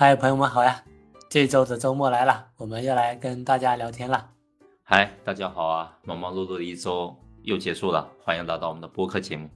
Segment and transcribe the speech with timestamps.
[0.00, 0.84] 嗨，朋友们好呀！
[1.28, 4.30] 这周的周末来了，我们要来跟大家聊天了。
[4.84, 5.98] 嗨，大家好啊！
[6.04, 9.50] 忙忙碌碌的一周又结束了，欢迎来到我们的播客节目。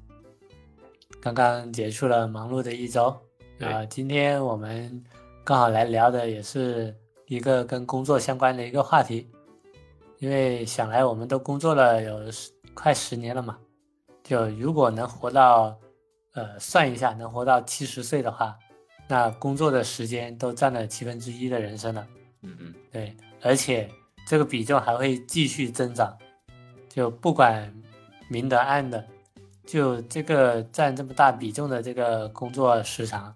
[1.21, 3.17] 刚刚结束了忙碌的一周，
[3.61, 5.05] 啊，今天我们
[5.45, 6.93] 刚好来聊的也是
[7.29, 9.31] 一个跟工作相关的一个话题，
[10.19, 13.57] 因为想来我们都工作了有十快十年了嘛，
[14.25, 15.79] 就如果能活到，
[16.35, 18.59] 呃，算一下能活到七十岁的话。
[19.09, 22.07] 那工作的时间都占了七分之一的人生了，
[22.43, 23.89] 嗯嗯，对，而且
[24.27, 26.17] 这个比重还会继续增长，
[26.89, 27.73] 就不管
[28.29, 29.05] 明的暗的，
[29.67, 33.35] 就这个占这么大比重的这个工作时长，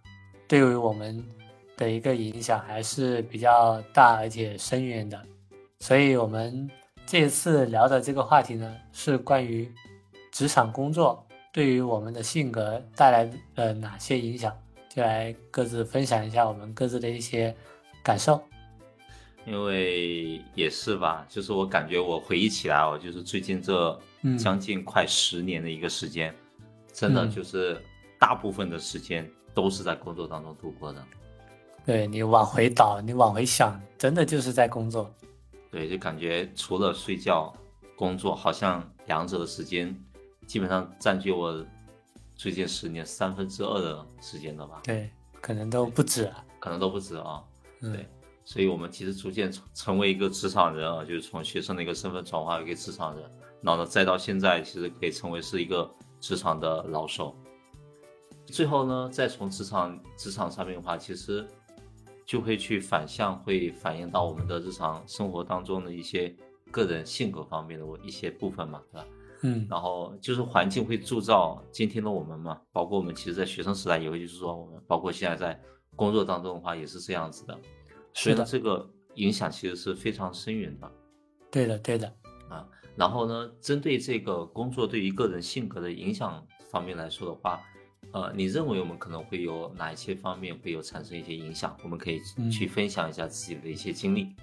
[0.49, 1.23] 对于我们
[1.77, 5.21] 的一个影响还是比较大而且深远的。
[5.81, 6.71] 所以，我们
[7.05, 9.71] 这次聊的这个话题呢，是关于
[10.33, 14.57] 职场工作对于我们的性格带来了哪些影响。
[14.97, 17.55] 就来各自分享一下我们各自的一些
[18.03, 18.43] 感受，
[19.45, 24.01] 因为也是吧，就是我感觉我回忆起来，我就是最近这
[24.39, 26.35] 将近快十年的一个时间，
[26.95, 27.79] 真的就是
[28.19, 31.05] 大部分的时间都是在工作当中度过的。
[31.85, 35.15] 对你往回倒，你往回想，真的就是在工作。
[35.71, 37.55] 对，就感觉除了睡觉、
[37.97, 39.95] 工作，好像两者的时间
[40.47, 41.63] 基本上占据我。
[42.37, 44.81] 最近十年三分之二的时间了吧？
[44.85, 47.43] 对，可能都不止，可能都不止啊。
[47.81, 48.07] 对，
[48.45, 53.31] 所以我们其实逐渐成成为一个职场人啊，就是从学生的一个身份转化为一个职场人，
[53.63, 57.35] 然后呢，再到现在，其实可以成为是一个职场的老手。
[58.47, 61.47] 最后呢，再从职场职场上面的话，其实
[62.25, 66.35] 就会去反向，会反映到我们的日常生活当中的一些
[66.71, 69.07] 个人性格方面的一些部分嘛，对吧？
[69.47, 75.61] 嗯，然后就是环境会铸造今天的我们嘛，包括我们其实，在学生时代也会就是说我们，包括现在在
[75.95, 77.57] 工作当中的话，也是这样子的。
[78.13, 80.91] 所以呢，这个影响其实是非常深远的。
[81.51, 82.13] 对的，对的。
[82.49, 87.61] 啊，然后呢，针对这个工作对于个人性格的影响方面来说的话，
[88.13, 91.77] 呃，你认为我们可能会有哪一些方面会有产生一些影响？
[91.85, 92.21] 我们可以
[92.51, 94.35] 去分享一下自己的一些经历。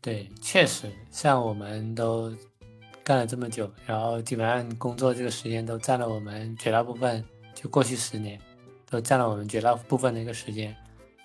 [0.00, 2.32] 对，确实，像我们都。
[3.04, 7.22] 干了这么久，然后基本上工作这个时间都占了我们绝大部分，
[7.54, 8.40] 就过去十年，
[8.88, 10.74] 都占了我们绝大部分的一个时间。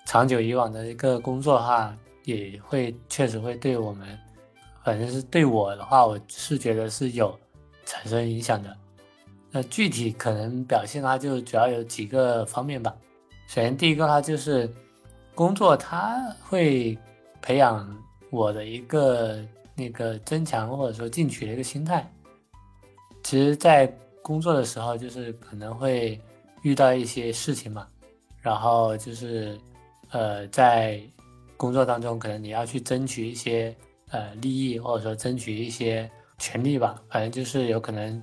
[0.04, 4.06] 长久以往的一个工作的话，也会确实会对我们，
[4.84, 7.34] 反正是对我的话，我是觉得是有
[7.86, 8.76] 产生影响的。
[9.50, 12.94] 那具体可能表现的话，就主要有几个方面吧。
[13.46, 14.70] 首先第一个话就是
[15.34, 16.98] 工作，它会
[17.40, 17.90] 培养
[18.28, 19.42] 我的一个。
[19.80, 22.06] 那个增强或者说进取的一个心态，
[23.22, 26.20] 其实，在工作的时候，就是可能会
[26.62, 27.88] 遇到一些事情嘛，
[28.42, 29.58] 然后就是，
[30.10, 31.00] 呃，在
[31.56, 33.74] 工作当中，可能你要去争取一些
[34.10, 38.22] 呃利益，或者说争取一些权利吧，反正就是有可能，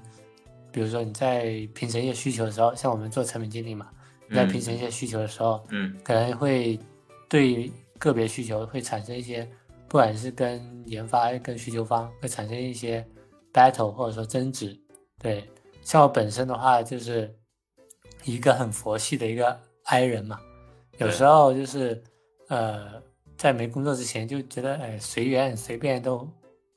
[0.71, 3.89] 比如说你在评审一些需求的时候，像我们做产品经理嘛，
[4.31, 6.79] 在评审一些需求的时候，嗯，可能会
[7.27, 9.49] 对个别需求会产生一些。
[9.87, 13.05] 不管是跟研发、跟需求方会产生一些
[13.53, 14.77] battle 或者说争执，
[15.17, 15.49] 对，
[15.81, 17.33] 像我本身的话就是
[18.25, 20.39] 一个很佛系的一个 I 人嘛，
[20.97, 22.03] 有时候就是
[22.49, 23.01] 呃
[23.37, 26.29] 在没工作之前就觉得哎随缘随便都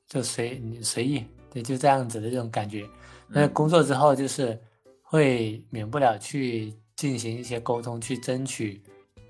[0.07, 2.89] 就随随意，对，就这样子的这种感觉。
[3.27, 4.57] 那工作之后就是
[5.03, 8.81] 会免不了去进行一些沟通，去争取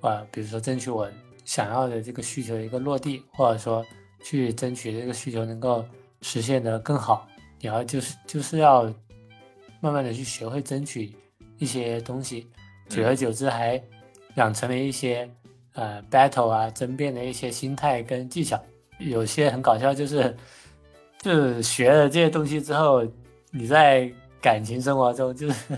[0.03, 1.11] 啊，比如说争取我。
[1.51, 3.85] 想要的这个需求的一个落地，或者说
[4.23, 5.85] 去争取这个需求能够
[6.23, 7.27] 实现的更好，
[7.59, 8.85] 你要就是就是要
[9.81, 11.13] 慢慢的去学会争取
[11.59, 12.47] 一些东西，
[12.89, 13.83] 久而久之还
[14.37, 15.29] 养成了一些
[15.73, 18.63] 呃 battle 啊争辩的一些心态跟技巧。
[19.01, 20.37] 有些很搞笑，就是
[21.19, 23.05] 就是学了这些东西之后，
[23.51, 24.09] 你在
[24.41, 25.75] 感情生活中就是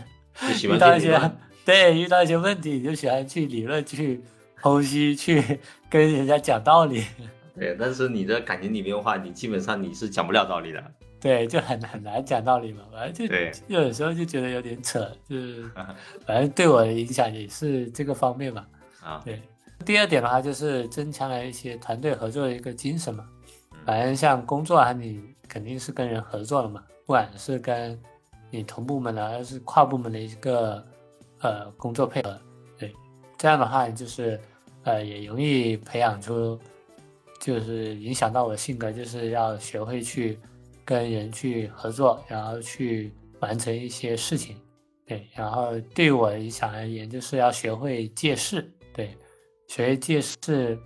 [0.68, 1.18] 遇到一些
[1.64, 4.22] 对遇到一些问题，你就喜欢去理论去。
[4.62, 5.58] 剖析去
[5.90, 7.04] 跟人家讲道理，
[7.58, 10.82] 对，但是你的感情里面的话，你基本上你是讲不了道理的，
[11.20, 13.34] 对，就很很难讲道理嘛，反正就
[13.66, 15.68] 有时候就觉得有点扯，就是
[16.24, 18.66] 反正对我的影响也是这个方面吧，
[19.02, 19.42] 啊，对，
[19.84, 23.28] 第二点的话就是增强了一些团队合作的一个精神嘛，
[23.84, 28.00] 反正像工作啊，你肯定是跟人合作了嘛，不管是跟
[28.48, 30.86] 你同部门的还是跨部门的一个
[31.40, 32.38] 呃工作配合，
[32.78, 32.94] 对，
[33.36, 34.40] 这样的话就是。
[34.84, 36.58] 呃，也容易培养出，
[37.40, 40.38] 就是影响到我的性格，就是要学会去
[40.84, 44.56] 跟人去合作，然后去完成一些事情，
[45.06, 49.16] 对，然后对我影响而言，就是要学会借势，对，
[49.68, 50.78] 学会借势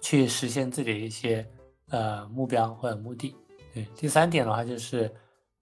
[0.00, 1.46] 去实现自己的一些
[1.90, 3.34] 呃目标或者目的。
[3.74, 5.12] 对，第三点的话就是，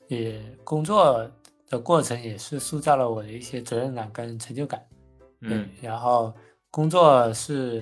[0.08, 1.31] 也工作
[1.69, 4.81] 的过程也是塑造了我的一些责任感跟成就感。
[5.40, 6.32] 嗯，然后
[6.74, 7.80] 工作是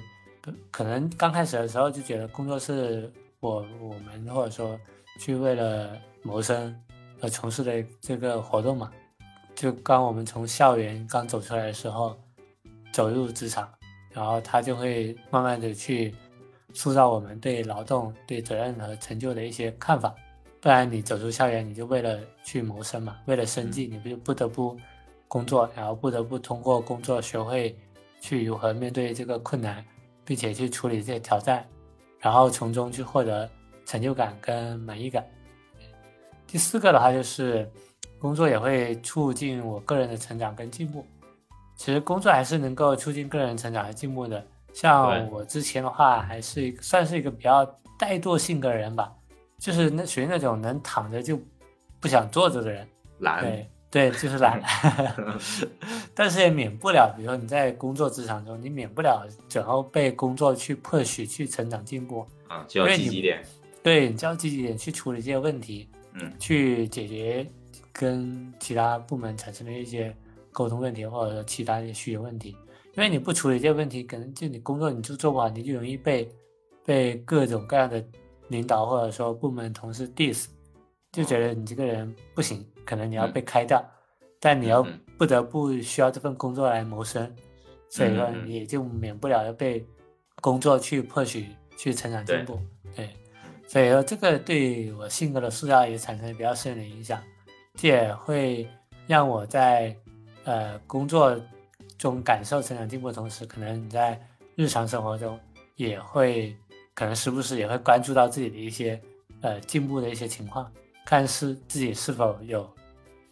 [0.71, 3.11] 可能刚开始的时候就觉得工作是
[3.41, 4.79] 我我们或者说
[5.19, 6.79] 去为了谋生
[7.23, 8.93] 而从事的这个活动嘛。
[9.55, 12.15] 就刚我们从校园刚走出来的时候，
[12.93, 13.67] 走入职场，
[14.11, 16.15] 然后他就会慢慢的去
[16.75, 20.15] 塑造我们对劳动、对责任和成就的一些看法。
[20.61, 24.77] 不然你走出校园，你就为了去谋生嘛，为了生计，你不就不得不
[25.29, 27.75] 工作，然后不得不通过工作学会
[28.23, 29.85] 去如何面对这个困难，
[30.25, 31.63] 并且去处理这些挑战，
[32.19, 33.47] 然后从中去获得
[33.85, 35.23] 成就感跟满意感。
[36.47, 37.71] 第四个的话就是。
[38.23, 41.05] 工作也会促进我个人的成长跟进步。
[41.75, 44.47] 其实工作还是能够促进个人成长和进步的。
[44.73, 47.67] 像我之前的话，还是算是一个比较
[47.99, 49.13] 怠惰性格的人吧，
[49.59, 51.37] 就是那属于那种能躺着就
[51.99, 52.87] 不想坐着的人。
[53.19, 53.41] 懒。
[53.41, 54.63] 对对，就是懒。
[56.15, 62.27] 但是也免不了，比如说你在工作职场中，你免不了然后被工作去迫许去成长进步。
[62.49, 63.43] 啊，就要积极点。
[63.83, 65.89] 对，你就要积极点去处理这些问题。
[66.15, 66.33] 嗯。
[66.39, 67.47] 去解决。
[67.95, 70.17] 跟其他部门产生的一些
[70.51, 72.57] 沟通问题，或者说其他一些需求问题，
[72.95, 76.27] 因为你不处理这些问题，可能就你工作你就做不好，你就容易被
[76.87, 78.03] 被各种各样的
[78.49, 80.47] 领导或者说部门同事 diss，
[81.13, 83.85] 就觉得你这个人不行，可能你要被开掉，
[84.41, 84.83] 但你要
[85.19, 87.35] 不得不需要这份工作来谋生，
[87.89, 89.87] 所以说也就免不了要被
[90.41, 91.45] 工作去迫使
[91.77, 92.59] 去成长进步，
[92.97, 93.11] 对，
[93.67, 97.23] 所以说这个对我性格的塑造也产生比较深的影响。
[97.75, 98.69] 这也会
[99.07, 99.97] 让我在
[100.45, 101.41] 呃工作
[101.97, 104.21] 中感受成长进步的同时，可能你在
[104.57, 105.39] 日常生活中
[105.77, 106.55] 也会
[106.95, 109.01] 可能时不时也会关注到自己的一些
[109.41, 110.71] 呃进步的一些情况，
[111.07, 112.69] 看是自己是否有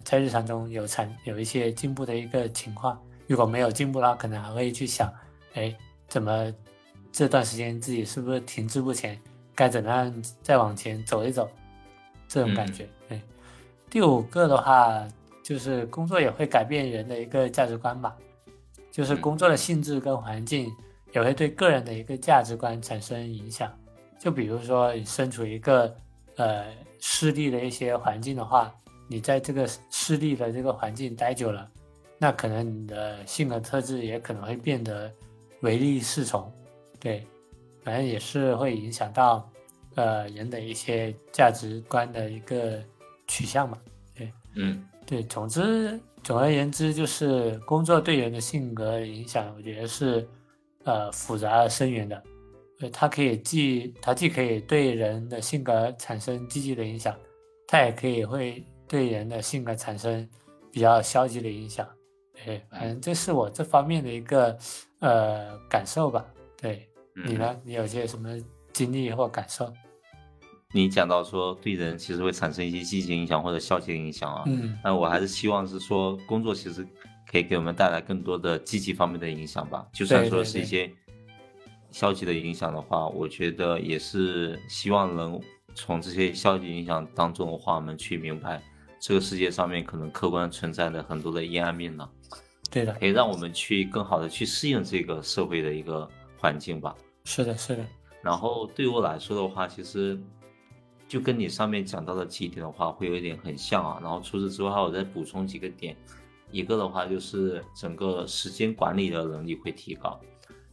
[0.05, 3.01] 在日常中有产有一些进步的一个情况。
[3.27, 5.13] 如果没有进步的话，可能还会去想，
[5.55, 5.75] 哎，
[6.09, 6.53] 怎么
[7.13, 9.21] 这段时间自己是不是停滞不前？
[9.55, 11.49] 该怎么样再往前走一走？
[12.27, 13.21] 这种感觉，对。
[13.89, 15.07] 第五个的话，
[15.43, 18.17] 就是工作也会改变人的一个价值观吧，
[18.91, 20.73] 就是工作的性质跟环境
[21.13, 23.73] 也会对个人的一个价值观产生影响。
[24.19, 25.95] 就比如说你身处一个
[26.37, 26.67] 呃
[27.01, 28.73] 势利的一些环境的话，
[29.11, 31.69] 你在这个势力的这个环境待久了，
[32.17, 35.13] 那可能你的性格特质也可能会变得
[35.63, 36.51] 唯利是从，
[37.01, 37.27] 对，
[37.83, 39.51] 反正也是会影响到
[39.97, 42.81] 呃人的一些价值观的一个。
[43.33, 43.79] 取向嘛，
[44.13, 50.29] 对，嗯，对，总之，总而言之，就是工作对人的性格影响，我觉得是，
[50.83, 52.21] 呃，复杂而深远的。
[52.77, 57.17] 对，它可以既，它既可以对人的性格产生积极的影响，
[57.69, 60.29] 它也可以会对人的性格产生
[60.73, 61.89] 比较消极的影响。
[62.45, 64.59] 对，反正这是我这方面的一个
[64.99, 66.27] 呃感受吧。
[66.61, 68.37] 对你呢，你有些什么
[68.73, 69.73] 经历或感受？
[70.73, 76.85] 你讲到说对人其实会产生一些积极影响或者消极影响啊，嗯，那我还是希望是说工作其实
[77.31, 79.87] 可以给我们带来更多的积极方面的影响吧。
[79.93, 80.91] 就算说是一些
[81.93, 85.41] 消极的影响的话，我觉得也是希望能
[85.77, 88.63] 从这些消极影响当中的话，我们去明白
[89.01, 92.09] 这个世界上面可能客观存在的很多的阴暗面呢。
[92.71, 96.95] 对的，可以让我们去更好的去适应这个社会的一个环境吧。
[97.25, 97.85] 是的，是的。
[98.23, 100.17] 然后对我来说的话，其实。
[101.09, 103.99] 就跟你上面讲到的几点的话，会有一点很像啊。
[104.01, 105.97] 然后除此之外，我再补充几个点。
[106.53, 110.21] 一个的话就是整个时间管理的能力会提高，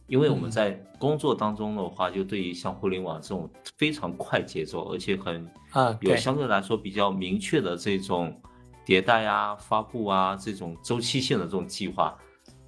[0.08, 8.34] 因为我们在工作当中的话，就对于像互联网这种非常快节奏，而且很啊有相对来说比较明确的这种
[8.84, 12.18] 迭代啊、发布啊这种周期性的这种计划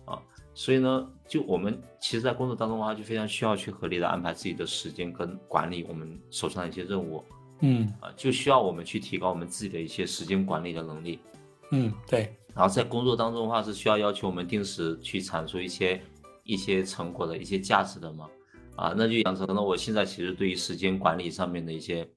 [0.04, 0.20] 啊，
[0.54, 7.24] 所以呢，就我们其实，在工作当中的话，就非常需要去合理的安排自己的时间跟管理我们手上的一些任务。
[7.62, 11.18] 嗯啊，就需要我们去提高我们自己的一些时间管理的能力。
[11.72, 12.34] 嗯，对。
[12.54, 16.02] 然后在工作当中的话，是需要要求我们定时去产出一些
[16.44, 18.28] 一些成果的一些价值的嘛？
[18.76, 22.08] 啊，那就养成了我现在其实对于时间管理上面的一些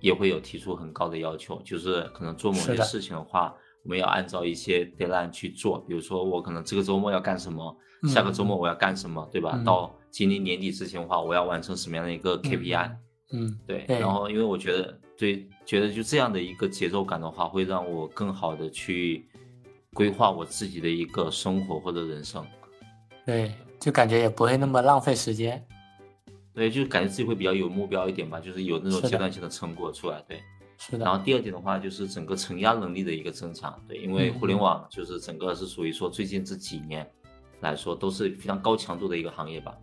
[0.00, 5.78] 也会有提出很高的要求，就是可能做某些事情的话，我们要按照一些 deadline 去做。
[5.86, 7.76] 比如说我可能这个周末要干什么，
[8.08, 9.62] 下个周末我要干什么，对吧？
[9.64, 12.90] 到今年年底之前的话，我要完成什么样的一个 KPI？
[13.32, 19.26] 嗯，对，然后因为我觉得，对，觉得就这样的一个节奏感的话，会让我更好的去
[19.92, 22.44] 规划我自己的一个生活或者人生。
[23.24, 25.64] 对，就感觉也不会那么浪费时间。
[26.52, 30.22] 对，就感觉自己会比较有目标一点吧，就是有那种阶段性的成果出来。
[30.28, 30.40] 对，
[30.78, 33.76] 是的，然后第二点的话，就是整个承压能力的一个增强。
[33.88, 37.04] 对，因为嗯互联网就是整个是属于说最近这几年
[37.60, 39.76] 来说都是非常高强度的一个行业吧。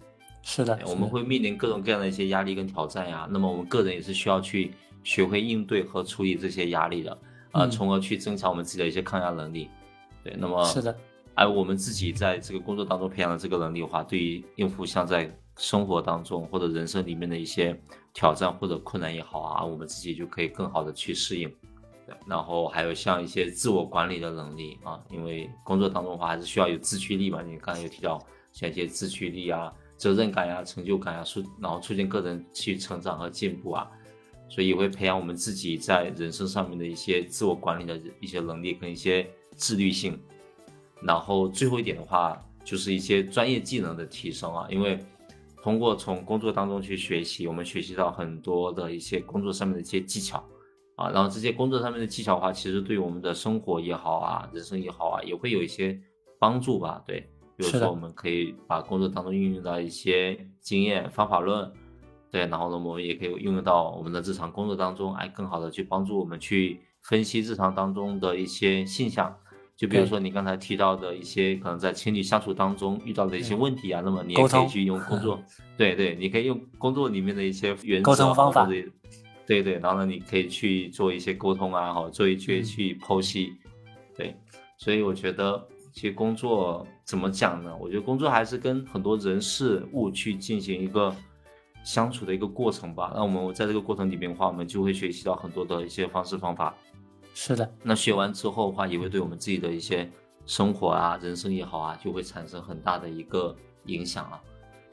[0.43, 3.27] 是的，我们会面临各种各样的一些压力跟挑战呀。
[3.29, 4.71] 那么我们个人也是需要去
[5.03, 7.17] 学会应对和处理这些压力的，
[7.51, 9.69] 呃，嗯从而去增强我们自己的一些抗压能力。
[10.23, 10.97] 对，那么是的，
[11.33, 17.79] 而我们自己在这个工作当中培养的这个能力的话，对于应付像在生活当中或者人生里面的一些
[18.13, 21.51] 挑战或者困难也好啊，我们自己就可以更好的去适应。
[22.25, 27.41] 然后还有像一些自我管理的能力啊，因为工作当中的话还是需要有自驱力嘛。
[27.41, 28.21] 你刚才有提到
[28.51, 33.89] 像一些自驱力啊、责任感呀、成就感呀，促然后促进个人去成长和进步啊，
[34.49, 40.19] 所以也会培养我们自己在人生上面的一些自我管理的一些能力跟一些自律性。
[41.01, 44.99] 然后最后一点的话，就是一些专业技能的提升啊，因为
[45.63, 50.43] 通过从工作当中去学习，我们学习到很多的一些工作上面的一些技巧
[50.95, 55.99] 啊，然后这些工作上面的技巧的话，其实对于我们的生活也好啊，人生也好啊，也会有一些
[56.39, 57.03] 帮助吧。
[57.05, 57.19] 对，
[57.55, 61.71] 比如说我们可以把工作当中运用到一些经验方法论，
[62.31, 69.35] 对，然后呢，我们也可以运用到我们的日常工作当中，哎，更好的去帮助我们去分析日常当中的一些现象。
[69.75, 75.41] 就比如说你刚才提到的一些可能在情侣相处当中遇到的一些问题啊，那么你也可以去用工作，
[75.75, 78.87] 对对，你可以用工作里面的一些原则沟通方法或者
[79.47, 83.53] 对对，然后呢，你可以去做一些沟通啊，哈，做一些嗯去剖析，
[84.15, 84.35] 对，
[84.77, 87.75] 所以我觉得其实工作怎么讲呢？
[87.81, 91.13] 我觉得工作还是跟很多人事物去进行一个
[91.83, 93.11] 相处的一个过程吧。
[93.15, 96.73] 那我们在这个过程里面的话，我们就会学习到很多的一些方式方法。
[97.33, 100.09] 是的，那学完之后的话，也会对我们自己的一些
[100.45, 104.41] 生活啊、人生也好啊，就会产生很大的一个影响啊。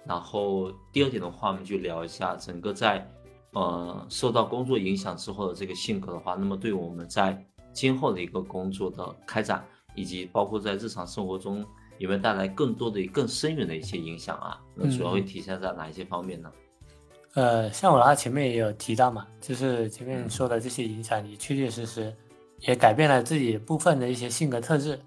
[0.07, 3.07] 然后第二点的话，我们就聊一下整个在
[3.53, 9.65] 呃受到工作影响之后的这个性格的话，那么对我们在今后的一个工作的开展，
[9.95, 11.65] 以及包括在日常生活中
[11.99, 14.61] 有没有带来更多的、更深远的一些影响啊？
[14.75, 16.51] 那主要会体现在哪一些方面呢？
[17.35, 22.15] 呃，像我的话前面也有提到嘛，就是前面说的这些影响，也确确实实
[22.61, 24.99] 也改变了自己部分的一些性格特质。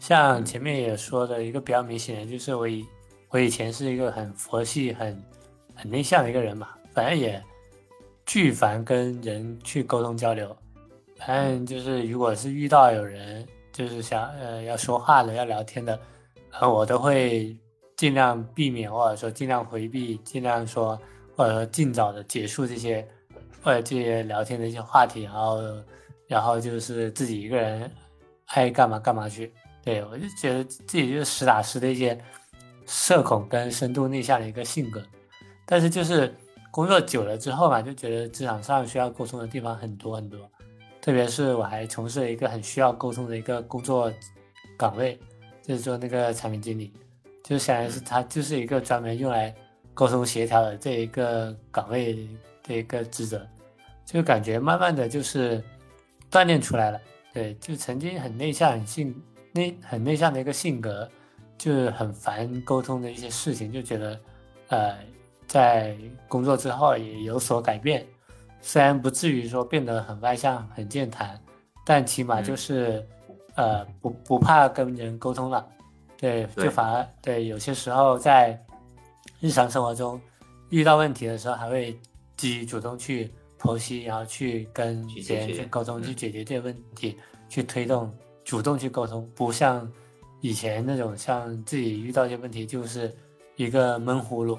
[0.00, 2.84] 像前面也说的一个比较明显的，就是我以
[3.30, 5.22] 我以前是一个很佛系、很
[5.74, 7.42] 很内向的一个人嘛，反正也
[8.26, 10.54] 巨烦跟人去沟通交流。
[11.16, 15.98] 反正就是如果是遇到有人就是想呃要说话的、要聊天的，
[16.50, 17.56] 然后我都会
[17.96, 21.00] 尽量避免，或者说尽量回避，尽量说
[21.36, 23.06] 或者说尽早的结束这些
[23.62, 25.62] 或者这些聊天的一些话题，然后
[26.34, 27.88] 然后就是自己一个人
[28.46, 29.52] 爱干嘛干嘛去。
[29.84, 32.18] 对我就觉得自己就是实打实的一些
[32.86, 35.00] 社恐跟深度内向的一个性格，
[35.64, 36.34] 但是就是
[36.72, 40.50] 工作久了之后嘛，就觉得职场上需要沟通的地方很多很多，
[41.00, 44.12] 特别是我还从事了一个很需要沟通的一个工作
[44.76, 45.16] 岗位，
[45.62, 46.92] 就是做那个产品经理，
[47.44, 49.54] 就相当于是他就是一个专门用来
[49.92, 52.26] 沟通协调的这一个岗位
[52.62, 53.46] 的一个职责，
[54.04, 55.62] 就感觉慢慢的就是
[56.34, 57.00] 锻炼出来了。
[57.32, 59.22] 对，就曾经很内向、很性
[59.52, 61.08] 内很内向的一个性格，
[61.56, 64.20] 就是很烦沟通的一些事情，就觉得
[64.68, 64.96] 呃，
[65.46, 68.04] 在工作之后也有所改变，
[68.60, 71.40] 虽然不至于说变得很外向、很健谈，
[71.86, 73.06] 但起码就是、
[73.54, 75.64] 呃不不怕跟人沟通了。
[76.16, 78.60] 对，对就反而对有些时候在
[79.40, 80.20] 日常生活中
[80.70, 81.92] 遇到问题的时候，还会
[82.36, 83.32] 积极主动去
[83.64, 87.16] 剖析，然后去跟别人去沟通，嗯去解决这些问题，
[87.48, 89.90] 去推动，主动去沟通，不像
[90.42, 93.10] 以前那种像自己遇到一些问题就是
[93.56, 94.58] 一个闷葫芦，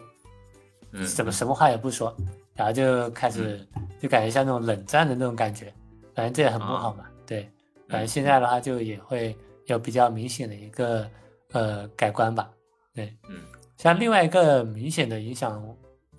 [0.91, 2.15] 嗯，怎么什么话也不说，
[2.55, 3.63] 然后就开始
[4.01, 5.71] 就感觉像那种冷战的那种感觉，
[6.15, 7.05] 反正这也很不好嘛。
[7.27, 7.47] 对，
[7.87, 11.07] 反正现在的话就也会有比较明显的一个
[11.51, 12.49] 呃改观吧。
[12.93, 13.41] 对，嗯
[13.77, 15.61] 像另外一个明显的影响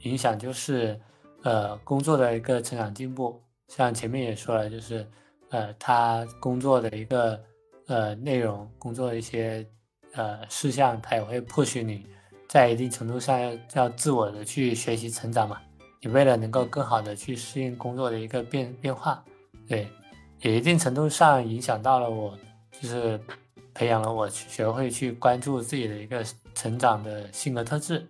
[0.01, 1.01] 影响就是
[1.47, 5.07] 呃工作的一个成长进步，像前面也说了，就是
[5.51, 7.41] 呃他工作的一个
[7.87, 9.65] 呃内容，工作的一些
[10.15, 12.05] 呃事项，他也会迫使你
[12.49, 15.61] 在一定程度上要要自我的去学习成长嘛。
[16.03, 19.25] 你为了能够更好的去适应工作的一个变变化，
[19.69, 19.89] 对，
[20.41, 22.37] 也一定程度上影响到了我，
[22.73, 23.21] 就是
[23.73, 26.25] 培养了我去学会去关注自己的一个
[26.57, 28.05] 成长的性格特质，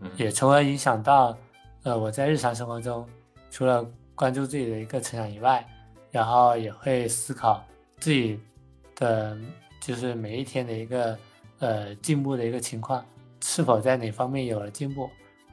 [0.00, 0.10] 嗯。
[0.16, 1.36] 也从而影响到
[1.88, 3.08] 呃我在日常生活中，
[3.50, 3.82] 除了
[4.14, 5.66] 关注自己的一个成长以外，
[6.10, 7.64] 然后也会思考
[7.98, 8.38] 自己
[8.94, 9.34] 的
[9.80, 11.18] 就是每一天的一个
[11.60, 13.02] 呃进步的一个情况，
[13.42, 15.08] 是否在哪方面有了进步，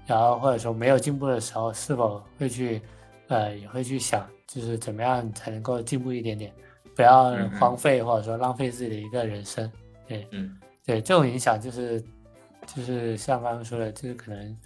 [0.05, 2.81] 然后或者说没有进步的时候，是否会去
[3.29, 6.53] 呃也会去想，就是怎么样才能够进步一点点，
[6.97, 9.71] 不要荒废或者说浪费自己的一个人生。
[10.05, 12.03] 对，嗯，对，这种影响就是
[12.75, 14.57] 就是像刚刚说的，就是可能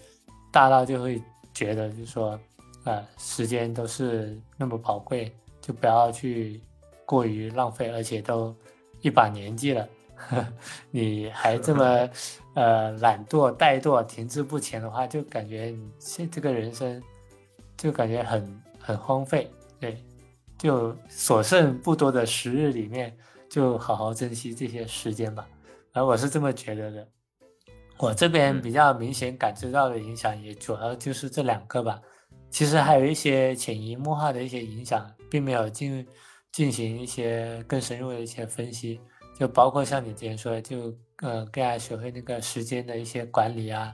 [0.51, 1.21] 大到就会
[1.53, 2.39] 觉得就是说，
[2.86, 6.62] 呃，时间都是那么宝贵，就不要去
[7.06, 8.56] 过于浪费，而且都
[9.01, 9.88] 一把年纪了。
[10.15, 10.46] 呵
[10.91, 12.10] 你还这么
[12.53, 17.01] 呃懒惰、怠惰、停滞不前的话，就感觉你现这个人生
[17.77, 19.50] 就感觉很很荒废。
[19.79, 19.98] 对，
[20.58, 23.15] 就所剩不多的时日里面，
[23.50, 25.48] 就好好珍惜这些时间吧。
[25.94, 27.08] 而我是这么觉得的。
[28.00, 32.00] 我这边比较明显感知到的影响，也主要就是这两个吧。
[32.50, 36.08] 其实还有一些潜移默化的一些影响，并没有进
[36.51, 39.00] 进行一些更深入的一些分析。
[39.38, 43.94] 就包括像你之前说的，就呃更加学会那个时间的一些管理啊，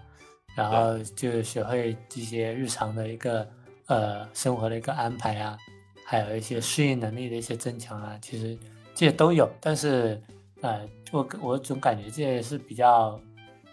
[0.55, 3.47] 然后就学会一些日常的一个
[3.87, 5.57] 呃生活的一个安排啊，
[6.05, 8.57] 还有一些适应能力的一些增强啊，其实
[8.93, 9.49] 这些都有。
[9.59, 10.21] 但是
[10.61, 13.19] 呃，我我总感觉这些是比较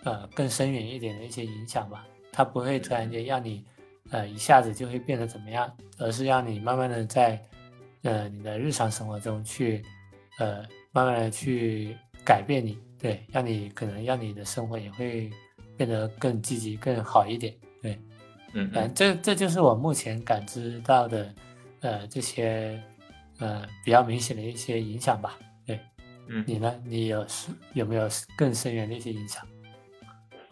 [0.04, 3.64] 呃更深远一点的一些影响吧，它不会突然间让你
[4.10, 7.40] 呃一下子就会变得怎么样，而是让你慢慢的在
[8.02, 9.84] 呃你的日常生活中去
[10.38, 10.64] 呃。
[10.94, 15.30] 慢慢的去改变你，对，让你可能让你的生活也会
[15.74, 17.98] 变得更积极、更好一点，对，
[18.52, 21.34] 嗯，嗯，这这就是我目前感知到的，
[21.80, 22.78] 呃，这些
[23.38, 25.80] 呃比较明显的一些影响吧，对，
[26.28, 26.78] 嗯，你呢？
[26.84, 28.06] 你有是有没有
[28.36, 29.42] 更深远的一些影响？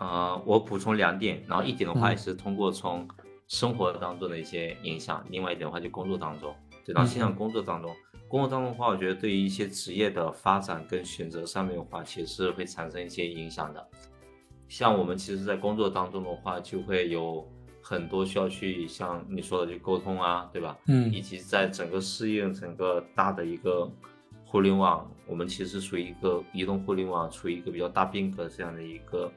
[0.00, 3.06] 呃，我补充两点，然后一点的话也是通过从
[3.48, 6.54] 生活当中的一些影响，另外一点的话就工作当中，
[6.84, 7.94] 对，然后现场工作当中。
[8.26, 13.86] 工作当中的话，我觉得对于一些职业的发展跟选择上面的话，其实会产生一些影响的。
[14.68, 17.46] 像我们其实，在工作当中的话，就会有
[17.82, 20.78] 很多需要去像你说的去沟通啊，对吧？
[20.86, 21.12] 嗯。
[21.12, 23.90] 以及在整个适应整个大的一个
[24.46, 29.30] 互联网，我们其实属于一个移动互联网处于一个比较大变革这样的一个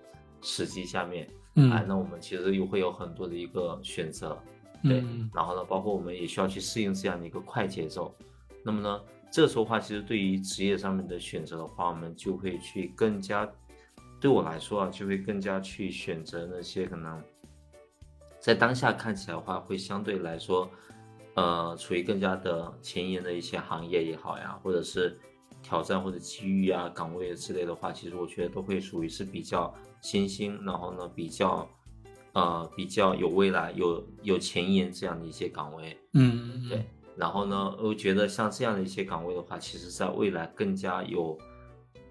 [0.44, 1.28] 时机下面。
[1.56, 1.72] 嗯。
[1.72, 4.38] 哎，那我们其实又会有很多的一个选择，
[4.84, 5.04] 对。
[5.34, 8.14] 然后呢，包括我们也需要去适应这样的一个快节奏。
[8.64, 9.02] 那么呢，
[9.32, 13.50] 这时候话，其实对于职业上面的选择的话，我们就会去更加，
[14.22, 17.22] 对我来说啊，就会更加去选择那些可能
[18.40, 20.70] 在当下看起来的话，会相对来说，
[21.36, 25.20] 呃，处于更加的前沿的一些行业也好呀，或者是
[25.64, 31.68] 挑战或者机遇啊、岗位之类的话，其实我觉得都会属于是比较新兴，然后呢，比较
[32.34, 35.98] 呃比较有未来、有有前沿这样的一些岗位。
[36.14, 36.86] 嗯，对。
[37.16, 41.38] 然后呢，我觉得像这样的一些岗位的话，其实在未来更加有，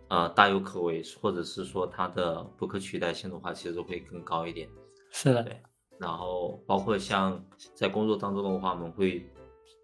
[0.09, 4.69] 呃，大有可为，或者是说它的不可取代性的话，其实会更高一点。
[5.11, 5.61] 是的，对。
[5.99, 9.25] 然后包括像在工作当中的话，我们会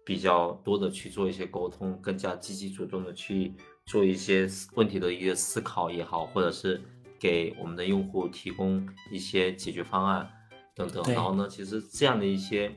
[0.09, 3.53] 比较多的去做一些沟通，更加积极主动的去
[3.85, 6.81] 做一些问题的一个思考也好，或者是
[7.19, 10.27] 给我们的用户提供一些解决方案
[10.73, 11.03] 等等。
[11.13, 12.73] 然后呢，其实这样的一些。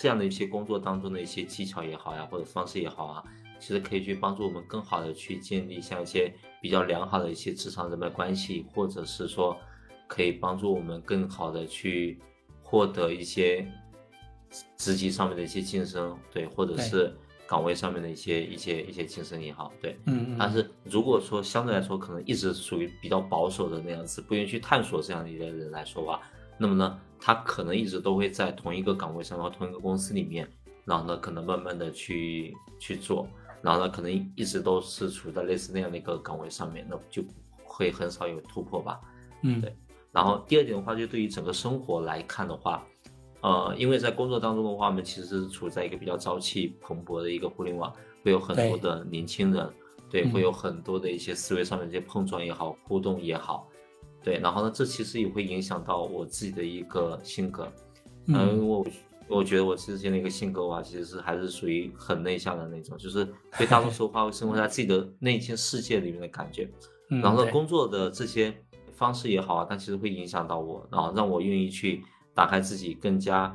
[0.00, 3.24] 这样的一些工作当中的一些技巧也好呀，或者方式也好啊，
[3.58, 9.56] 其实可以去帮助我们更好的去建立像一些比较良好的一些职场人脉关系，或者是说
[10.06, 12.20] 可以帮助我们更好的去
[12.62, 13.68] 获得一些
[14.76, 17.14] 职级上面的一些晋升，对，或者是
[17.46, 20.36] 岗位上面的一些一些一些晋升也好，对，嗯嗯。
[20.38, 26.20] 但是如果说相对来说可能一直属于比较保守的那样子，不愿意去探索这样的一类人来说吧，
[26.58, 27.00] 那么呢？
[27.20, 30.48] 他可能一直都会在同一个岗位上，然后同一个公司里面，
[30.84, 33.28] 然后呢，可能慢慢的去去做，
[33.60, 37.24] 然后呢，可能一直都是处在类似那样的一个岗位上面，那就
[37.64, 39.00] 会很少有突破吧。
[39.42, 39.76] 嗯，对。
[40.12, 42.86] 然后第二点的话，就对于整个生活来看的话，
[43.40, 47.92] 呃，因为在工作当中的话，我们其实是处在一个比较朝气蓬勃的一个互联网，
[48.24, 49.70] 会有很多的年轻人，
[50.10, 53.68] 对，会有很多的一些思维上面的一些碰撞也好，互动也好。
[54.22, 57.70] 对，然后呢，这其实也会影响到我自己的一个性格，
[58.26, 58.86] 嗯，因为我
[59.28, 66.68] 我觉得我之前的一个性格的话，其实是还是属于很内向的那种，就是对大多数话会生活在自己的内心世界里面的感觉。
[67.08, 68.54] 然后呢，工作的这些
[68.92, 72.02] 方式也好啊，它其实会影响到我，然后让我愿意去
[72.38, 73.52] 打开自己更加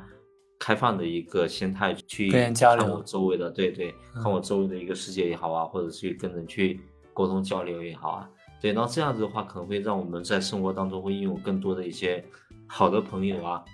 [0.58, 6.78] 开放的一个心态去看我周围的，对对，看我周围的一个世界也好啊，或者去跟人去
[7.14, 8.28] 沟通交流也好啊。
[8.60, 12.22] 对，然后这样子的话，可能会让我们在生活当中会拥有更多的一些
[12.66, 13.64] 好的朋友啊，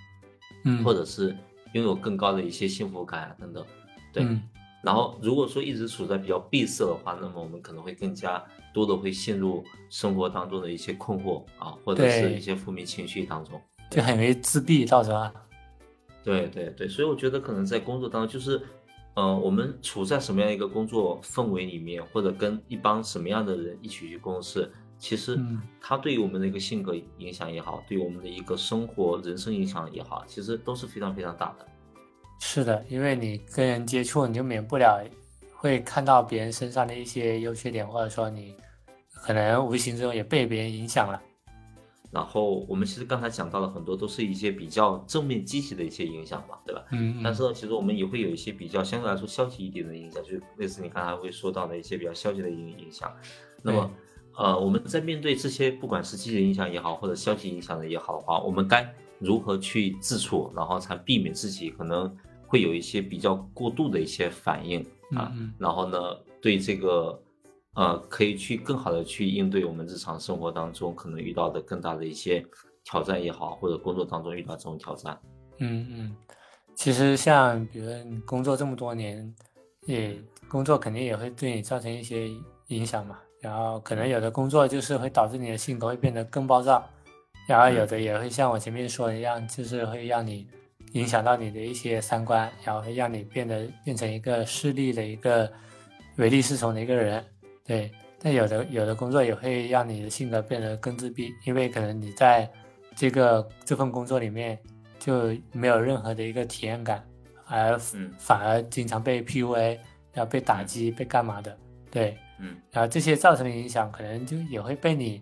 [0.63, 1.35] 嗯，或者是
[1.73, 3.65] 拥有更高的一些幸福感啊等等。
[4.13, 4.25] 对，
[4.81, 8.41] 然后如果说一直处在比较闭塞的话，那么我们可能会更加
[8.73, 15.29] 多的会陷入生活当中的一些困惑啊，或者是一些负面情绪当中，就很容易自闭，到时候。
[16.23, 18.61] 对对对，所以我觉得可能在工作当中，就是，
[19.15, 25.37] 呃，我们处在什么样一个工作氛围里面，或者跟一帮什么样的人一起去共事，其实
[25.81, 31.65] 它对于我们的一个性格影响也好，对于我们的一个生活人生影响也好，其实都是非常非常大的。
[32.39, 35.03] 是的，因为你跟人接触，你就免不了
[35.55, 38.55] 会看到别人身上的一些优缺点，或者说你
[39.11, 41.19] 可能无形之中也被别人影响了。
[42.11, 46.83] 然后我们其实刚才讲到了很多，都是一些比较正面积极的一些影响嘛，对吧？
[46.91, 47.21] 嗯。
[47.23, 53.11] 但是呢，其实我们也会有一些比较相对来说消极一点的影响，就类似你刚才会说到的一些比较消极的影影响。
[53.63, 53.91] 那么，
[54.37, 62.15] 呃，我们在面对这些不管是积极影响也好，或者消极影响的也好的话，我们该如何去自处，然后才避免自己可能。
[62.51, 65.97] 会有一些比较过度的一些反应啊，然后呢，
[66.41, 67.17] 对这个
[67.75, 72.45] 呃，可以去更好的去应对我们日常生活当中可能遇到的更大的一些
[72.83, 75.17] 挑战也好，或者工作当中遇到这种挑战。
[75.59, 76.15] 嗯嗯，
[76.75, 79.33] 其实像比如你工作这么多年，
[79.85, 80.15] 也
[80.47, 82.29] 工作肯定也会对你造成一些
[82.67, 83.17] 影响嘛。
[83.39, 86.87] 然后可能有的工作就是会导致你的性格会变得更暴躁，
[87.47, 90.47] 然后有的也会像我前面说的一样，就是会让你。
[90.93, 95.49] 影响到你的一些三观，然后会让你变得变成一个势利的一个
[96.17, 97.23] 唯利是从的一个人，
[97.71, 97.91] 对。
[98.23, 102.47] 但有的有的工作也会让你的性格变得更自闭，因为可能你在
[102.95, 104.59] 这个这份工作里面
[104.99, 107.03] 就没有任何的一个体验感，
[107.47, 107.75] 而
[108.19, 109.79] 反而经常被 PUA，
[110.13, 111.57] 然后被打击，被干嘛的，
[111.89, 112.57] 对，嗯。
[112.71, 115.19] 然后这些造成的影响，可能就也会被你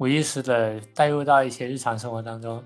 [0.00, 2.64] 无意识的带入到一些日常生活当中。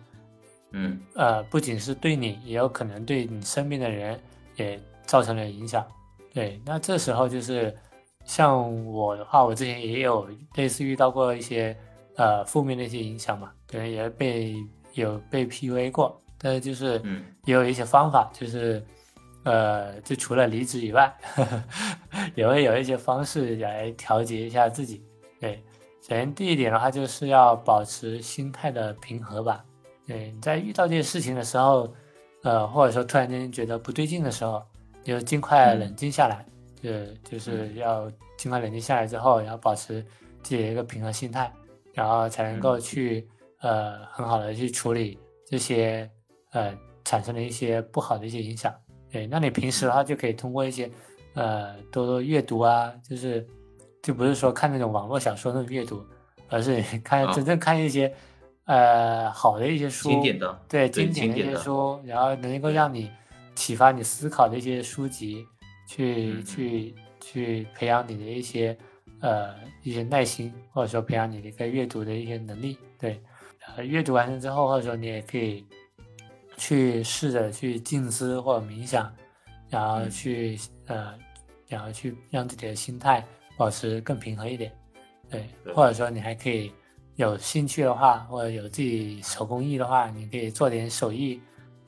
[0.70, 4.18] 嗯，呃，不仅是对你，也有可能对你身边的人
[4.56, 5.86] 也造成了影响。
[6.32, 7.76] 对，那这时候就是
[8.24, 11.76] 像我的话，我之前也有类似遇到过一些
[12.16, 14.56] 呃负面的一些影响嘛，可能也被
[14.94, 17.00] 有被 PUA 过，但是就是
[17.44, 18.84] 也有一些方法，就是
[19.44, 21.12] 呃，就除了离职以外，
[22.34, 25.04] 也会有一些方式来调节一下自己。
[25.38, 25.62] 对，
[26.00, 29.62] 首先第一点的话，就是要保持心态的平和吧。
[30.06, 31.92] 对，你在遇到这些事情的时候，
[32.42, 34.62] 呃，或者说突然间觉得不对劲的时候，
[35.02, 36.46] 就尽快冷静下来，
[36.84, 40.02] 就就是要尽快冷静下来之后，然后保持
[40.42, 41.50] 自己的一个平和心态，
[41.94, 43.26] 然后才能够去
[43.60, 46.06] 呃很好的去处理这些
[46.52, 48.70] 呃产生的一些不好的一些影响。
[49.10, 50.90] 对，那你平时的话就可以通过一些
[51.32, 53.46] 呃多多阅读啊，就是
[54.02, 56.04] 就不是说看那种网络小说那种阅读，
[56.50, 58.14] 而是 看真正看一些。
[58.66, 63.10] 呃，好的一些书，经典的，对经典的一些书，然后能够让你
[63.54, 65.46] 启发你思考的一些书籍，
[65.86, 68.76] 去去去培养你的一些
[69.20, 72.78] 呃一些耐心，或者说培养你的一个阅读的一些能力。
[72.98, 73.20] 对，
[73.76, 75.64] 呃，阅读完成之后，或者说你也可以
[76.56, 79.12] 去试着去静思或者冥想，
[79.68, 81.14] 然后去呃，
[81.68, 83.24] 然后去让自己的心态
[83.56, 84.72] 保持更平和一点。
[85.30, 86.72] 对，或者说你还可以。
[87.16, 91.40] 有兴趣的话，或者有自己手工艺的话，你可以做点手艺，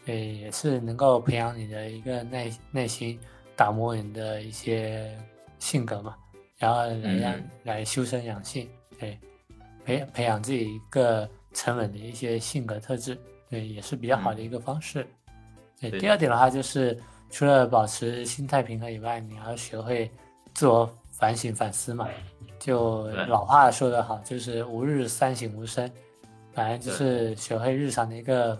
[0.05, 3.19] 对，也是能够培养你的一个耐耐心，
[3.57, 5.17] 打磨人的一些
[5.59, 6.15] 性格嘛，
[6.59, 9.19] 然后来让来修身养性，对，
[9.85, 15.07] 培培养自己一个沉稳的一些性格特质，对，也是比较好的一个方式。
[15.81, 16.99] 对，第二点的话就是
[17.31, 20.11] 除了保持心态平和以外，你要学会
[20.55, 22.09] 自我反省反思嘛。
[22.59, 25.91] 就老话说得好，就是吾日三省吾身，
[26.53, 28.59] 反正就是学会日常的一个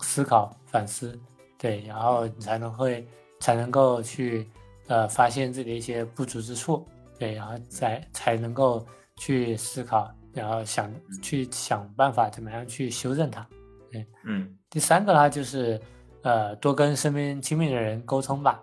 [0.00, 1.18] 思考反思，
[1.56, 3.06] 对，然后你才能会
[3.40, 4.46] 才能够去
[4.86, 6.86] 呃发现自己的一些不足之处，
[7.18, 8.84] 对，然后再才能够
[9.16, 13.46] 去思考，然后想去想办法怎么样去修正它，
[13.90, 15.80] 对，嗯，第三个呢就是
[16.22, 18.62] 呃多跟身边亲密的人沟通吧，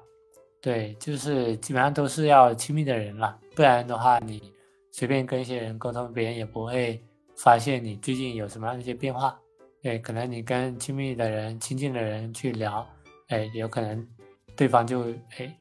[0.61, 4.53] 对，就是基本上都是要亲密的人了，不然的话你。
[4.97, 7.03] 随便跟一些人沟通，别人也不会
[7.35, 9.37] 发现你最近有什么样的一些变化。
[9.81, 12.87] 对，可能你跟亲密的人、亲近的人去聊，
[13.27, 14.07] 哎，有可能
[14.55, 15.53] 对方就哎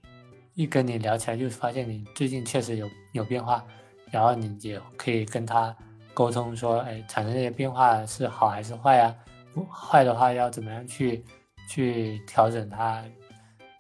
[0.55, 3.65] 一跟你聊起来，就发现你最近确实有有变化，
[4.11, 5.75] 然后你也可以跟他
[6.13, 9.15] 沟通说，哎，产生这些变化是好还是坏啊？
[9.71, 11.25] 坏的话要怎么样去
[11.69, 13.05] 去调整它？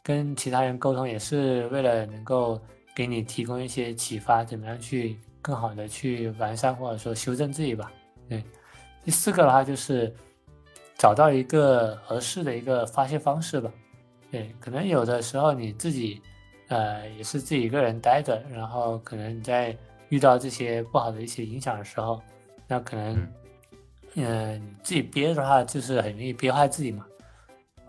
[0.02, 2.60] 跟其他人沟通也是为了能够
[2.94, 5.16] 给你提供一些启发，怎么样去。
[5.44, 7.92] 更好的去完善或者说修正自己吧。
[8.30, 8.42] 对，
[9.04, 10.10] 第四个的话就是
[10.96, 13.70] 找到一个合适的一个发泄方式吧。
[14.34, 16.20] 对，可能有的时候你自己
[16.66, 19.76] 呃，也是自己一个人待着，然后可能你在
[20.08, 22.20] 遇到这些不好的一些影响的时候，
[22.66, 23.28] 那可能，
[24.14, 27.06] 嗯，自己憋的话，就是很容易憋坏自己嘛。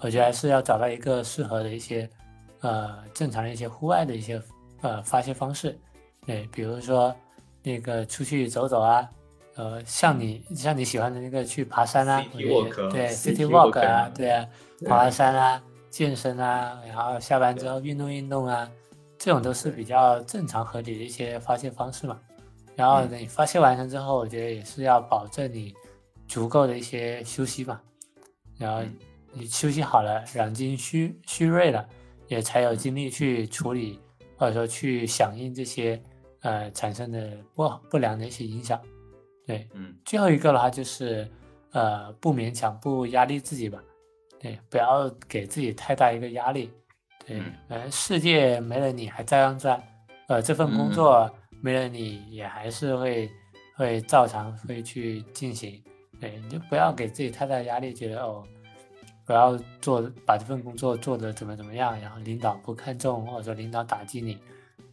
[0.01, 2.07] 我觉得还是要找到一个适合的一些，
[2.61, 4.39] 呃，正常的一些户外的一些
[4.81, 5.75] 呃发泄方式，
[6.27, 7.15] 对，比如说
[7.63, 9.09] 那个出去走走啊，
[9.55, 12.23] 呃，像你像你喜欢的那个去爬山啊，
[12.91, 14.45] 对，city walk 啊，对啊，
[14.85, 15.59] 爬爬山啊。
[15.95, 18.69] 健身啊，然后下班之后运动运动啊，
[19.17, 22.19] 这种都是比较正常合理的一些发泄方式嘛。
[22.75, 25.73] 然后你发泄完成之后，我觉得也是要保证你
[26.27, 27.79] 足够的一些休息嘛。
[28.57, 28.83] 然后
[29.31, 31.87] 你休息好了，养精蓄蓄锐了，
[32.27, 33.97] 也才有精力去处理
[34.35, 36.03] 或者说去响应这些
[36.41, 38.77] 呃产生的不不良的一些影响。
[39.47, 41.25] 对，嗯，最后一个的话就是
[41.71, 43.81] 呃不勉强，不压力自己吧。
[44.45, 46.71] 对，不要给自己太大一个压力。
[47.25, 49.81] 对，呃，世界没了你还照样转，
[50.27, 51.27] 呃，这份工作
[51.61, 53.27] 没了你也还是会
[53.75, 55.83] 会照常会去进行。
[56.21, 58.43] 对，你就不要给自己太大压力，觉得哦，
[59.25, 64.37] 不要做把这份工作做得怎么怎么样，然后领导不看重，或者说领导打击你，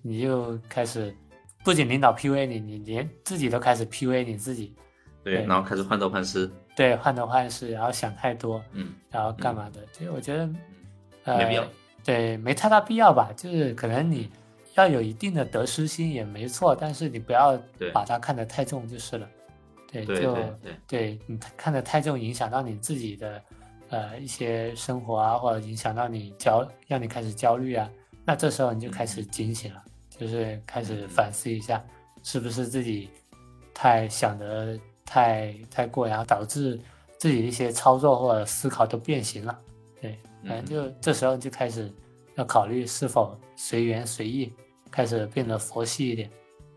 [0.00, 1.14] 你就开始
[1.62, 4.74] 不仅领导 PUA 你，你连自己都开始 PUA 你自己。
[5.22, 6.50] 对，然后开始患得患失。
[6.74, 9.80] 对，患得患失，然后想太多，嗯，然后干嘛的？
[9.92, 10.46] 就我觉得，
[11.37, 11.64] 没必要。
[12.02, 13.30] 对，没太大必要吧。
[13.37, 14.30] 就是可能你
[14.74, 17.61] 要有一定的得失心也没错，但是你不要
[17.92, 19.28] 把它看得太重就是了。
[19.90, 20.56] 对，就对，
[20.88, 23.42] 对你看得太重，影响到你自己的
[23.90, 27.88] 呃一些生活啊，或者影响到你焦，让你开始焦虑啊。
[28.24, 31.85] 那这时候你就开始警醒了，就是开始反思一下，
[32.22, 33.11] 是不是自己
[33.74, 34.78] 太想的。
[35.12, 36.81] 太太过，然后导致
[37.18, 39.59] 自己一些操作或者思考都变形了。
[40.01, 41.92] 对，反正就这时候就开始
[42.37, 44.51] 要考虑是否随缘随意，
[44.90, 46.31] 开始变得佛系一点。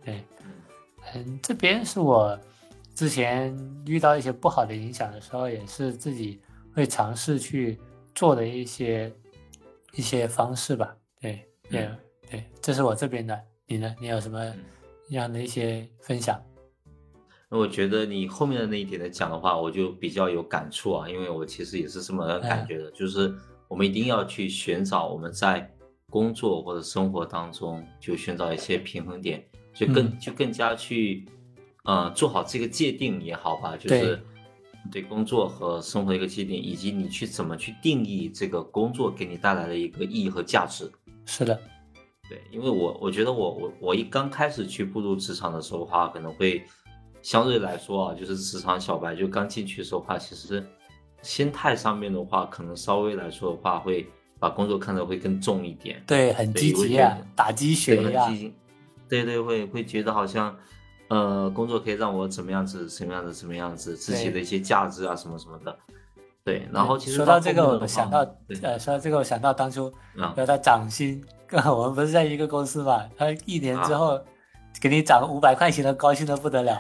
[0.04, 0.22] 对，
[1.14, 2.38] 嗯，这边是我
[2.94, 6.42] 之前遇到一些不好的影响的时候，也是自己
[6.74, 7.80] 会尝试去
[8.14, 9.10] 做的一些
[9.94, 10.94] 一些方式吧。
[11.22, 11.90] 对，对，
[12.30, 13.42] 对，这是我这边的。
[13.66, 13.96] 你呢？
[13.98, 14.54] 你有什么
[15.12, 16.38] 样的一些分享？
[17.48, 23.32] 那我觉得你后面的那一点来讲的话，我就比较有感触啊，因为我其实也是这么感觉的，就是
[23.68, 25.72] 我们一定要去寻找我们在
[26.10, 31.24] 工作或者生活当中就寻找一些平衡点，就更就更加去，
[31.84, 34.20] 呃，做好这个界定也好吧，就是
[34.92, 40.92] 对工作和生活的一个界定，以及你去怎么去定义这个工作给你带来的一个意义和价值。
[41.28, 41.62] 是的，
[42.28, 46.64] 对，因为我我觉得我我我一刚开始去步入职场的时候的话，可能会。
[47.26, 50.64] 相对来说啊，就是职场小白就刚进去的时候话，其实
[51.24, 54.08] 心态上面的话，可能稍微来说的话，会
[54.38, 56.04] 把工作看得会更重一点。
[56.06, 58.28] 对，很积极啊，打鸡血呀。
[59.10, 60.56] 对对，会会觉得好像，
[61.08, 65.76] 呃，工作可以让我怎么样子，什么样子，什么样子，自己的一些价值啊，什么什么的。
[66.44, 68.20] 对，然后其实说到这个，我想到，
[68.62, 69.92] 呃，说到这个，我想到当初
[70.38, 71.26] 要他涨薪，
[71.66, 74.22] 我们不是在一个公司嘛，他一年之后。
[74.82, 76.78] 给你涨五百块钱的，高兴的不得了。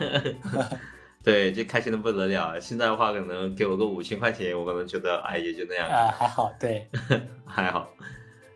[1.23, 2.59] 对，就开心的不得了。
[2.59, 5.87] 现在的话，可能给我个五千块钱，我可能觉得，哎，也就那样。
[5.89, 6.87] 啊，还好，对，
[7.45, 7.89] 还好。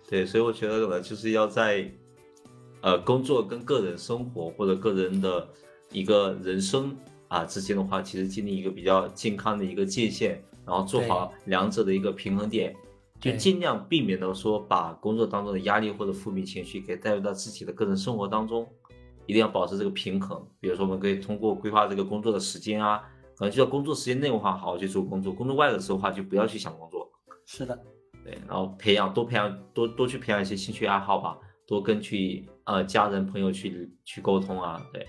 [0.08, 1.90] 对，所以我觉得可能就是要在，
[2.82, 5.48] 呃，工作跟个人生活或者个人的
[5.92, 6.96] 一个人生
[7.28, 12.76] 啊之间的话，其实建立一个比较健康的一个界限，然后做好两者的一个平衡点，
[13.20, 18.68] 就尽量避免的说把工作当中的压力或者负面情绪给带入到自己的个人生活当中。
[19.30, 23.00] 一定要保持这个平衡，比如说我们可以通过规划这个工作的时间啊，
[23.36, 27.08] 可能就要工作时间内的话，好好去做工作；工作外的时候的话，就不要去想工作。
[27.46, 27.80] 是的，
[28.24, 31.38] 对，然后培养多培养多多去培养一些兴趣爱好吧，
[31.68, 35.06] 多跟去呃家人朋友去去沟通啊，对，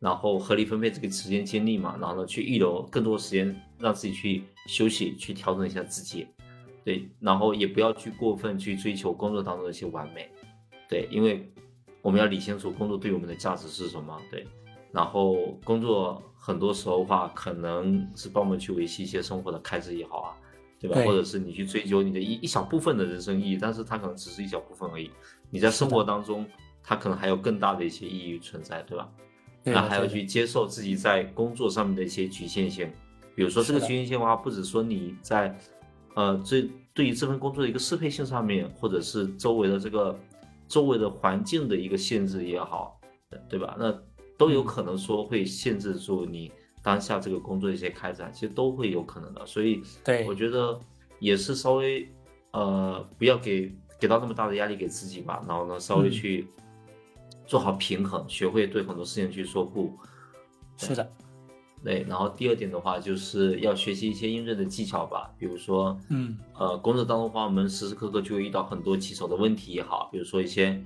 [0.00, 6.26] 然后合理分配这个时间精力嘛，然后呢去预留更多时间让自己去休息，去调整一下自己，
[6.84, 10.28] 对，然后也不要去过分去追求工作当中的一些完美，
[10.88, 11.48] 对，因为。
[12.02, 14.46] 我们要理清楚工作对我们的价值是什么，对，
[14.90, 20.36] 然后工作很多时候的话可能是帮我们去维系一些生活的开支也好啊，
[20.78, 20.96] 对吧？
[21.04, 25.10] 或者是你去追求你的一一小部分的人生意义，但是它可能只是一小部分而已。
[25.50, 26.46] 你在生活当中，
[26.82, 29.08] 它可能还有更大的一些意义存在，对吧？
[29.62, 32.90] 那还要去接受自己在工作上面的一些局限性，
[33.34, 35.54] 比如说这个局限性的话，不只说你在，
[36.14, 40.18] 呃，这对于这份工作的一个适配性上面，或者是周围的这个。
[40.70, 43.00] 周围的环境的一个限制也好，
[43.48, 43.76] 对吧？
[43.76, 43.92] 那
[44.38, 49.44] 都有可能说会限制住你当下这个工作的一些开展，其实都会有可能的。
[49.44, 50.78] 所以，对我觉得
[51.18, 52.08] 也是稍微，
[52.52, 56.46] 呃，不要给给到那么大的压力给自己吧，然后呢，稍微去
[57.46, 59.92] 做好平衡，学会对很多事情去说不。
[60.76, 61.12] 是的。
[61.82, 70.78] 对，然后第二点的话，就是要学习一些应对的技巧吧，比如说，嗯，呃，工作当中的话，我们时时刻刻就会遇到很多棘手的问题也好，比如说一些，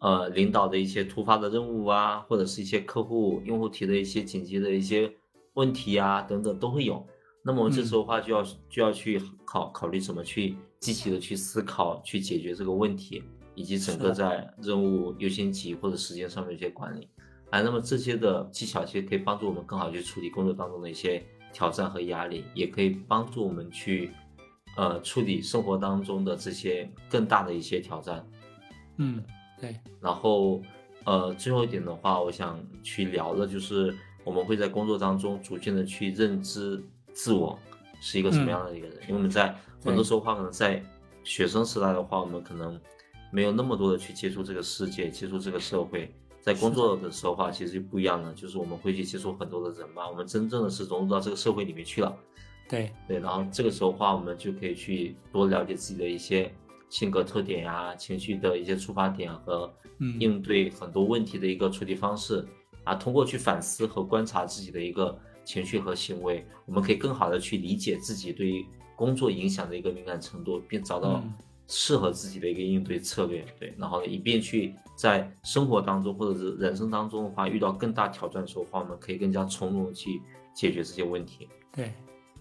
[0.00, 5.10] 呃，领导的一些突发的任务啊，或者是一些客户用户提的一些紧急的一些
[5.54, 7.02] 问题啊，等等都会有。
[7.42, 13.22] 那么我们这时候的话，就要就要去考考虑怎么去积极的去思考，去解决这个问题，
[13.54, 17.08] 以及整个在任务优先级或者时间上面一些管理。
[17.50, 24.10] 哎，那么这些的技巧其实可以帮助我们更好去处理工作当中的一些挑战和压力，也可以帮助我们去，
[24.76, 28.28] 呃，处理生活当中的这些更大的一些挑战。
[28.96, 29.22] 嗯，
[29.60, 29.76] 对。
[30.00, 30.60] 然后，
[31.04, 37.56] 呃，最后一点的话，我想去聊的就是我们会在工作当中逐渐的去认知自我
[38.00, 39.54] 是一个什么样的一个人，因为我们在
[39.84, 40.84] 很多时候话，可能在
[41.22, 42.78] 学生时代的话，我们可能
[43.30, 46.12] 没有那么多的去接触这个世界，接触这个社会。
[46.46, 52.16] 在工作的时候话，其实就不一样了，就是我们会去接触很多的人嘛，我们真正的是融入到这个社会里面去了。
[52.68, 56.54] 对对，然后这个时候话，我们就可以去多了解自己的一些
[56.88, 59.68] 性格特点呀、情绪的一些出发点和
[60.20, 62.46] 应对很多问题的一个处理方式
[62.84, 62.94] 啊。
[62.94, 71.20] 通过去反思和观察自己的一个情绪和行为，我们可以更好的去理解自己对于工作影响的一个敏感程度，并找到。
[71.68, 80.22] 适合自己的一个应对策略，对，然后以便去在生活当中或者是人生当中的话，遇到更大挑战的时候话，我们可以更加从容去
[80.54, 81.48] 解决这些问题。
[81.72, 81.92] 对，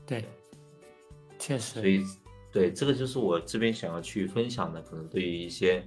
[0.05, 0.25] 对，
[1.39, 1.81] 确实。
[1.81, 2.03] 所以，
[2.51, 5.83] 对，这个就是我这边想要去分享的，可能对于一些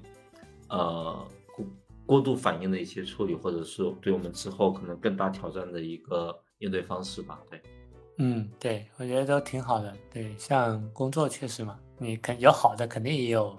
[0.69, 1.67] 呃过
[2.07, 7.41] 过度反应的一些处理，或者是对我们之后可能更大挑战的一个应对方式吧。
[7.49, 7.63] 对，
[8.17, 9.97] 嗯，对，我觉得都挺好的。
[10.13, 11.79] 对，像工作确实嘛。
[11.99, 13.59] 你肯有好的，肯定也有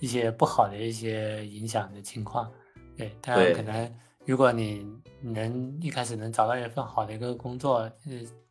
[0.00, 2.50] 一些不好的一些影响的情况，
[2.96, 3.10] 对。
[3.22, 3.94] 当然，可能
[4.24, 4.84] 如果你
[5.20, 7.92] 能一开始能找到一份好的一个工作，呃，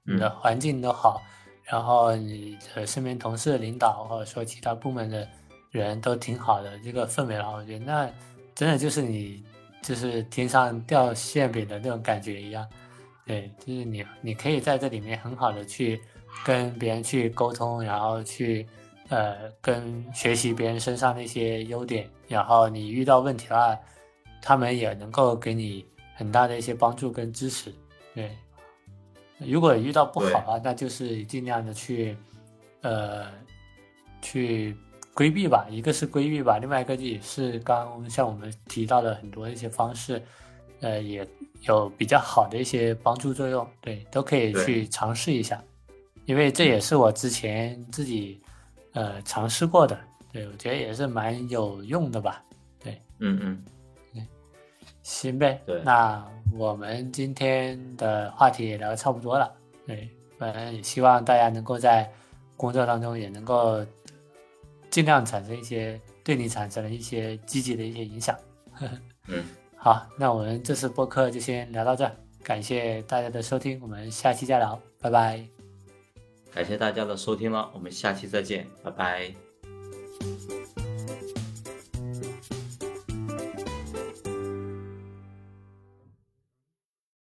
[0.03, 1.21] 你的环境都好，
[1.63, 5.27] 然后你的身边同事、领导或者说其他部门的
[5.69, 8.09] 人都挺好的，这个氛围的话，我觉得那
[8.55, 9.43] 真的就是你
[9.83, 12.65] 就是天上掉馅饼的那种感觉一样，
[13.25, 16.01] 对，就是你你可以在这里面很好的去
[16.43, 18.65] 跟别人去沟通，然后去。
[19.09, 23.79] 呃，跟学习别人身上的一些优点，然后你遇到问题的话，
[24.41, 27.71] 他们也能够给你很大的一些帮助跟支持。
[28.15, 28.35] 对，
[29.37, 32.17] 如果遇到不好啊，那就是尽量的去，
[32.81, 33.27] 呃，
[34.23, 34.75] 去
[35.13, 35.67] 规避吧。
[35.69, 40.19] 一个是规避吧，另外一个也是刚像我们提到的很多一些方式，
[40.79, 41.27] 呃，也
[41.67, 43.69] 有比较好的一些帮助作用。
[43.81, 45.63] 对，都可以去尝试一下，
[46.25, 48.41] 因为这也是我之前自己。
[48.95, 49.99] 呃，尝试过的，
[50.31, 52.41] 对我觉得也是蛮有用的吧，
[52.79, 53.63] 对，嗯嗯，
[54.13, 54.23] 对，
[55.03, 59.53] 行呗，对，那我们今天的话题也聊得差不多了，
[59.85, 62.09] 对，反正也希望大家能够在
[62.55, 63.85] 工作当中也能够
[64.89, 68.33] 尽量产生一些对你产生了一些积极的一些影响，
[69.27, 69.43] 嗯，
[69.75, 72.09] 好，那我们这次播客就先聊到这，
[72.41, 75.54] 感谢大家的收听，我们下期再聊，拜拜。
[76.55, 79.44] 感谢大家的收听了，我们下期再见，拜拜。